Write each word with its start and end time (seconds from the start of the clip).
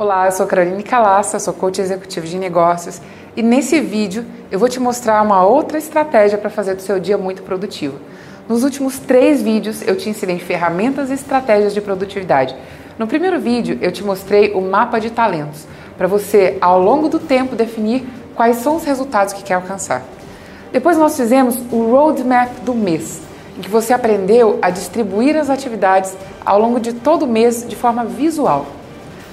Olá, 0.00 0.24
eu 0.24 0.32
sou 0.32 0.46
Caroline 0.46 0.82
Calassa, 0.82 1.38
sou 1.38 1.52
coach 1.52 1.78
executivo 1.78 2.26
de 2.26 2.38
negócios 2.38 3.02
e 3.36 3.42
nesse 3.42 3.80
vídeo 3.80 4.24
eu 4.50 4.58
vou 4.58 4.66
te 4.66 4.80
mostrar 4.80 5.20
uma 5.20 5.44
outra 5.44 5.76
estratégia 5.76 6.38
para 6.38 6.48
fazer 6.48 6.74
do 6.74 6.80
seu 6.80 6.98
dia 6.98 7.18
muito 7.18 7.42
produtivo. 7.42 7.98
Nos 8.48 8.64
últimos 8.64 8.98
três 8.98 9.42
vídeos 9.42 9.86
eu 9.86 9.94
te 9.94 10.08
ensinei 10.08 10.38
ferramentas 10.38 11.10
e 11.10 11.12
estratégias 11.12 11.74
de 11.74 11.82
produtividade. 11.82 12.56
No 12.98 13.06
primeiro 13.06 13.38
vídeo 13.38 13.78
eu 13.82 13.92
te 13.92 14.02
mostrei 14.02 14.54
o 14.54 14.62
mapa 14.62 14.98
de 14.98 15.10
talentos 15.10 15.66
para 15.98 16.06
você, 16.06 16.56
ao 16.62 16.80
longo 16.80 17.10
do 17.10 17.18
tempo, 17.18 17.54
definir 17.54 18.02
quais 18.34 18.56
são 18.56 18.76
os 18.76 18.84
resultados 18.84 19.34
que 19.34 19.42
quer 19.42 19.52
alcançar. 19.52 20.02
Depois 20.72 20.96
nós 20.96 21.14
fizemos 21.14 21.58
o 21.70 21.90
roadmap 21.90 22.48
do 22.62 22.72
mês, 22.72 23.20
em 23.54 23.60
que 23.60 23.68
você 23.68 23.92
aprendeu 23.92 24.58
a 24.62 24.70
distribuir 24.70 25.36
as 25.36 25.50
atividades 25.50 26.16
ao 26.42 26.58
longo 26.58 26.80
de 26.80 26.94
todo 26.94 27.26
o 27.26 27.28
mês 27.28 27.68
de 27.68 27.76
forma 27.76 28.02
visual. 28.06 28.79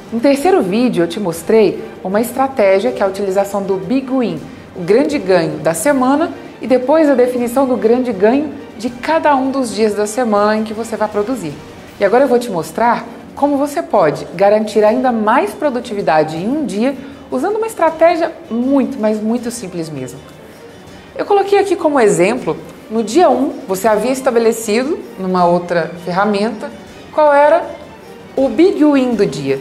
No 0.09 0.21
terceiro 0.21 0.61
vídeo 0.61 1.03
eu 1.03 1.07
te 1.07 1.19
mostrei 1.19 1.83
uma 2.01 2.21
estratégia 2.21 2.93
que 2.93 3.01
é 3.01 3.05
a 3.05 3.09
utilização 3.09 3.61
do 3.61 3.75
Big 3.75 4.09
Win, 4.09 4.39
o 4.73 4.81
grande 4.81 5.19
ganho 5.19 5.57
da 5.57 5.73
semana 5.73 6.31
e 6.61 6.67
depois 6.67 7.09
a 7.09 7.13
definição 7.13 7.67
do 7.67 7.75
grande 7.75 8.13
ganho 8.13 8.53
de 8.77 8.89
cada 8.89 9.35
um 9.35 9.51
dos 9.51 9.75
dias 9.75 9.93
da 9.93 10.07
semana 10.07 10.55
em 10.55 10.63
que 10.63 10.73
você 10.73 10.95
vai 10.95 11.09
produzir. 11.09 11.51
E 11.99 12.05
agora 12.05 12.23
eu 12.23 12.27
vou 12.29 12.39
te 12.39 12.49
mostrar 12.49 13.05
como 13.35 13.57
você 13.57 13.83
pode 13.83 14.25
garantir 14.33 14.81
ainda 14.81 15.11
mais 15.11 15.53
produtividade 15.53 16.37
em 16.37 16.47
um 16.47 16.65
dia 16.65 16.95
usando 17.29 17.57
uma 17.57 17.67
estratégia 17.67 18.31
muito, 18.49 18.97
mas 18.97 19.21
muito 19.21 19.51
simples 19.51 19.89
mesmo. 19.89 20.19
Eu 21.17 21.25
coloquei 21.25 21.59
aqui 21.59 21.75
como 21.75 21.99
exemplo, 21.99 22.55
no 22.89 23.03
dia 23.03 23.29
1 23.29 23.63
você 23.67 23.89
havia 23.89 24.13
estabelecido 24.13 24.97
numa 25.19 25.45
outra 25.45 25.91
ferramenta 26.05 26.71
qual 27.11 27.33
era 27.33 27.61
o 28.37 28.47
big 28.47 28.85
win 28.85 29.13
do 29.13 29.25
dia 29.25 29.59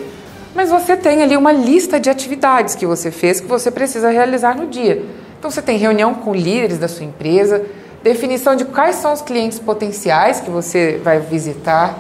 mas 0.57 0.71
você 0.71 0.97
tem 0.97 1.23
ali 1.23 1.37
uma 1.37 1.53
lista 1.53 2.01
de 2.01 2.09
atividades 2.09 2.75
que 2.75 2.87
você 2.87 3.11
fez 3.11 3.41
que 3.41 3.47
você 3.47 3.71
precisa 3.71 4.09
realizar 4.09 4.57
no 4.57 4.67
dia. 4.67 5.05
Então 5.39 5.51
você 5.51 5.61
tem 5.61 5.77
reunião 5.77 6.15
com 6.15 6.35
líderes 6.35 6.79
da 6.79 6.89
sua 6.89 7.05
empresa, 7.05 7.63
definição 8.03 8.57
de 8.57 8.65
quais 8.65 8.97
são 8.97 9.13
os 9.13 9.21
clientes 9.21 9.59
potenciais 9.59 10.41
que 10.41 10.49
você 10.49 10.99
vai 11.05 11.21
visitar, 11.21 11.95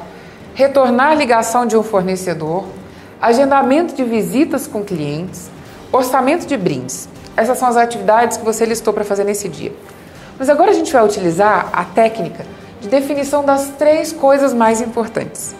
retornar 0.55 1.11
a 1.11 1.15
ligação 1.15 1.67
de 1.67 1.77
um 1.77 1.83
fornecedor, 1.83 2.65
agendamento 3.21 3.95
de 3.95 4.03
visitas 4.03 4.67
com 4.67 4.83
clientes, 4.83 5.51
orçamento 5.93 6.47
de 6.47 6.57
brindes. 6.57 7.11
Essas 7.37 7.59
são 7.59 7.69
as 7.69 7.77
atividades 7.77 8.39
que 8.39 8.45
você 8.45 8.65
listou 8.65 8.95
para 8.95 9.05
fazer 9.05 9.25
nesse 9.25 9.51
dia. 9.51 9.73
Mas 10.39 10.49
agora 10.49 10.71
a 10.71 10.75
gente 10.75 10.91
vai 10.91 11.05
utilizar 11.05 11.69
a 11.75 11.85
técnica 11.85 12.47
de 12.81 12.89
definição 12.89 13.45
das 13.45 13.69
três 13.79 14.13
coisas 14.13 14.55
mais 14.55 14.81
importantes. 14.81 15.55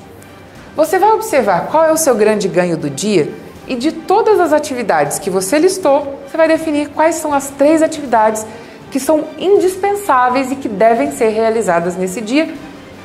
Você 0.77 0.99
vai 0.99 1.13
observar 1.13 1.69
qual 1.69 1.87
é 1.87 1.93
o 1.93 1.97
seu 1.97 2.15
grande 2.15 2.49
ganho 2.49 2.77
do 2.77 2.91
dia 2.91 3.33
e 3.67 3.75
de 3.75 3.91
todas 3.91 4.39
as 4.39 4.53
atividades 4.53 5.19
que 5.19 5.31
você 5.31 5.59
listou, 5.59 6.21
você 6.29 6.37
vai 6.37 6.47
definir 6.47 6.91
quais 6.91 7.15
são 7.15 7.33
as 7.33 7.49
três 7.49 7.83
atividades 7.83 8.45
que 8.91 9.01
são 9.01 9.25
indispensáveis 9.39 10.53
e 10.53 10.57
que 10.57 10.69
devem 10.69 11.13
ser 11.13 11.31
realizadas 11.31 11.97
nesse 11.97 12.21
dia, 12.21 12.53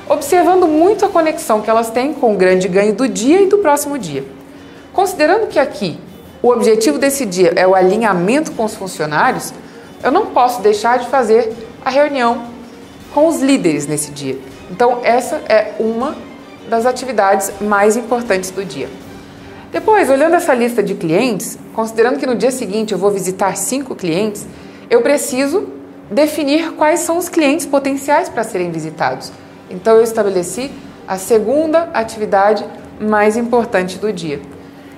observando 0.10 0.68
muito 0.68 1.06
a 1.06 1.10
conexão 1.10 1.62
que 1.62 1.70
elas 1.70 1.90
têm 1.90 2.14
com 2.14 2.34
o 2.34 2.38
grande 2.38 2.68
ganho 2.68 2.94
do 2.94 3.08
dia 3.08 3.42
e 3.42 3.48
do 3.48 3.60
próximo 3.60 3.98
dia. 3.98 4.26
Considerando 4.92 5.48
que 5.48 5.58
aqui 5.58 5.98
o 6.44 6.50
objetivo 6.50 7.00
desse 7.00 7.26
dia 7.26 7.54
é 7.56 7.66
o 7.66 7.74
alinhamento 7.74 8.52
com 8.52 8.66
os 8.66 8.76
funcionários, 8.76 9.54
eu 10.04 10.12
não 10.12 10.26
posso 10.28 10.62
deixar 10.62 11.00
de 11.00 11.08
fazer 11.08 11.54
a 11.86 11.90
reunião 11.90 12.44
com 13.14 13.28
os 13.28 13.40
líderes 13.40 13.88
nesse 13.88 14.12
dia. 14.12 14.38
Então, 14.70 15.00
essa 15.04 15.38
é 15.48 15.74
uma 15.80 16.31
das 16.70 16.86
atividades 16.86 17.52
mais 17.62 17.98
importantes 17.98 18.52
do 18.52 18.64
dia. 18.64 18.90
Depois, 19.72 20.10
olhando 20.10 20.36
essa 20.36 20.54
lista 20.54 20.84
de 20.84 20.96
clientes, 20.96 21.58
considerando 21.74 22.20
que 22.20 22.26
no 22.26 22.36
dia 22.36 22.52
seguinte 22.52 22.92
eu 22.92 22.98
vou 22.98 23.10
visitar 23.10 23.56
cinco 23.56 23.96
clientes, 23.96 24.46
eu 24.90 25.02
preciso 25.02 25.68
definir 26.10 26.74
quais 26.74 27.00
são 27.00 27.18
os 27.18 27.30
clientes 27.30 27.66
potenciais 27.66 28.28
para 28.28 28.44
serem 28.44 28.70
visitados. 28.70 29.32
Então, 29.70 29.96
eu 29.96 30.04
estabeleci 30.04 30.70
a 31.08 31.18
segunda 31.18 31.90
atividade 31.94 32.66
mais 33.00 33.38
importante 33.38 33.98
do 33.98 34.12
dia. 34.12 34.42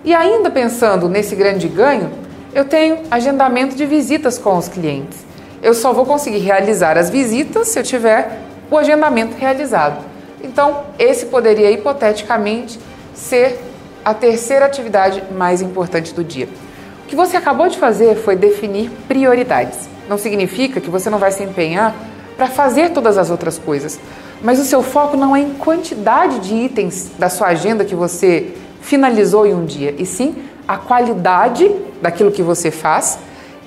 E 0.04 0.14
ainda 0.14 0.50
pensando 0.50 1.08
nesse 1.08 1.36
grande 1.36 1.68
ganho, 1.68 2.10
eu 2.54 2.66
tenho 2.66 3.00
agendamento 3.10 3.76
de 3.76 3.86
visitas 3.86 4.38
com 4.38 4.58
os 4.58 4.68
clientes. 4.68 5.20
Eu 5.62 5.74
só 5.74 5.94
vou 5.94 6.06
conseguir 6.06 6.40
realizar 6.40 6.98
as 6.98 7.10
visitas 7.10 7.68
se 7.68 7.80
eu 7.80 7.84
tiver 7.84 8.40
o 8.70 8.78
agendamento 8.78 9.38
realizado. 9.38 10.04
Então, 10.44 10.84
esse 11.00 11.28
poderia 11.28 11.72
hipoteticamente 11.72 12.78
ser 13.16 13.60
a 14.04 14.14
terceira 14.14 14.66
atividade 14.66 15.24
mais 15.32 15.62
importante 15.62 16.14
do 16.14 16.24
dia. 16.24 16.50
O 17.04 17.08
que 17.08 17.16
você 17.16 17.38
acabou 17.38 17.70
de 17.70 17.78
fazer 17.78 18.16
foi 18.16 18.36
definir 18.36 18.92
prioridades. 19.08 19.88
Não 20.10 20.18
significa 20.18 20.82
que 20.82 20.90
você 20.90 21.10
não 21.10 21.18
vai 21.18 21.32
se 21.32 21.42
empenhar 21.44 21.96
para 22.36 22.48
fazer 22.48 22.90
todas 22.90 23.18
as 23.18 23.30
outras 23.30 23.58
coisas, 23.58 24.00
mas 24.42 24.60
o 24.60 24.66
seu 24.66 24.84
foco 24.84 25.16
não 25.16 25.34
é 25.34 25.40
em 25.40 25.54
quantidade 25.54 26.40
de 26.40 26.54
itens 26.54 27.12
da 27.18 27.30
sua 27.30 27.48
agenda 27.48 27.86
que 27.86 27.96
você 27.96 28.54
finalizou 28.82 29.46
em 29.46 29.54
um 29.54 29.64
dia, 29.64 29.96
e 29.98 30.06
sim 30.06 30.36
a 30.68 30.78
qualidade 30.78 31.74
daquilo 32.02 32.32
que 32.32 32.44
você 32.44 32.70
faz 32.70 33.18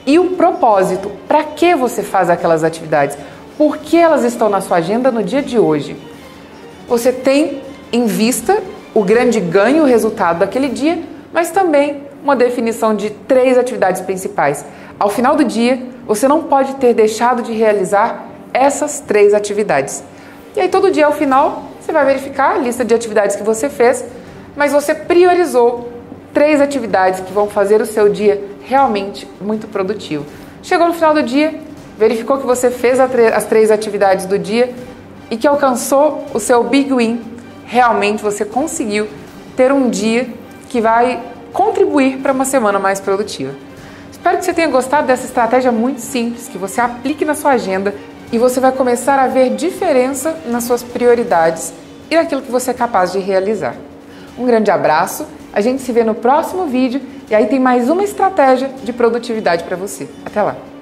e 0.04 0.19
o 0.19 0.31
propósito. 0.31 1.10
Para 1.26 1.42
que 1.42 1.75
você 1.75 2.03
faz 2.03 2.28
aquelas 2.28 2.62
atividades? 2.62 3.16
Por 3.56 3.78
que 3.78 3.97
elas 3.97 4.25
estão 4.25 4.50
na 4.50 4.60
sua 4.60 4.78
agenda 4.78 5.10
no 5.10 5.22
dia 5.22 5.41
de 5.41 5.59
hoje? 5.59 5.97
Você 6.88 7.12
tem 7.12 7.62
em 7.92 8.06
vista 8.06 8.62
o 8.94 9.02
grande 9.02 9.41
ganho, 9.41 9.82
o 9.82 9.86
resultado 9.86 10.38
daquele 10.38 10.69
dia, 10.69 10.98
mas 11.32 11.50
também 11.50 12.02
uma 12.22 12.34
definição 12.34 12.94
de 12.94 13.10
três 13.10 13.58
atividades 13.58 14.00
principais. 14.00 14.64
Ao 14.98 15.08
final 15.08 15.36
do 15.36 15.44
dia, 15.44 15.80
você 16.06 16.26
não 16.26 16.44
pode 16.44 16.76
ter 16.76 16.94
deixado 16.94 17.42
de 17.42 17.52
realizar 17.52 18.24
essas 18.54 19.00
três 19.00 19.34
atividades. 19.34 20.02
E 20.56 20.60
aí, 20.60 20.69
todo 20.69 20.91
dia 20.91 21.06
ao 21.06 21.12
final, 21.12 21.64
você 21.80 21.92
vai 21.92 22.04
verificar 22.06 22.54
a 22.54 22.58
lista 22.58 22.84
de 22.84 22.94
atividades 22.94 23.36
que 23.36 23.42
você 23.42 23.68
fez, 23.68 24.04
mas 24.56 24.72
você 24.72 24.94
priorizou 24.94 25.92
três 26.32 26.60
atividades 26.60 27.20
que 27.20 27.32
vão 27.32 27.48
fazer 27.48 27.80
o 27.80 27.86
seu 27.86 28.08
dia 28.08 28.42
realmente 28.62 29.28
muito 29.41 29.66
produtivo. 29.68 30.24
Chegou 30.62 30.88
no 30.88 30.94
final 30.94 31.14
do 31.14 31.22
dia, 31.22 31.54
verificou 31.98 32.38
que 32.38 32.47
você 32.47 32.70
fez 32.70 32.98
as 32.98 33.44
três 33.44 33.70
atividades 33.70 34.26
do 34.26 34.38
dia, 34.38 34.72
e 35.31 35.37
que 35.37 35.47
alcançou 35.47 36.25
o 36.32 36.38
seu 36.38 36.64
big 36.64 36.92
win, 36.92 37.20
realmente 37.64 38.22
você 38.22 38.44
conseguiu 38.44 39.09
ter 39.56 39.72
um 39.72 39.88
dia 39.88 40.28
que 40.69 40.81
vai 40.81 41.20
contribuir 41.53 42.19
para 42.19 42.32
uma 42.32 42.44
semana 42.44 42.78
mais 42.78 43.00
produtiva. 43.00 43.54
Espero 44.10 44.38
que 44.38 44.44
você 44.44 44.53
tenha 44.53 44.69
gostado 44.69 45.06
dessa 45.06 45.25
estratégia 45.25 45.72
muito 45.72 46.00
simples, 46.00 46.48
que 46.48 46.59
você 46.59 46.81
aplique 46.81 47.25
na 47.25 47.34
sua 47.34 47.53
agenda 47.53 47.94
e 48.32 48.38
você 48.38 48.60
vai 48.60 48.72
começar 48.72 49.19
a 49.19 49.26
ver 49.26 49.54
diferença 49.54 50.36
nas 50.47 50.65
suas 50.65 50.82
prioridades 50.82 51.72
e 52.10 52.16
naquilo 52.16 52.42
que 52.42 52.50
você 52.50 52.72
é 52.72 52.75
capaz 52.75 53.12
de 53.12 53.19
realizar. 53.19 53.75
Um 54.38 54.44
grande 54.44 54.70
abraço, 54.70 55.26
a 55.53 55.60
gente 55.60 55.81
se 55.81 55.92
vê 55.92 56.04
no 56.04 56.15
próximo 56.15 56.66
vídeo 56.66 57.00
e 57.31 57.34
aí 57.34 57.47
tem 57.47 57.59
mais 57.59 57.88
uma 57.88 58.04
estratégia 58.04 58.69
de 58.82 58.92
produtividade 58.92 59.65
para 59.65 59.76
você. 59.76 60.09
Até 60.25 60.42
lá! 60.42 60.75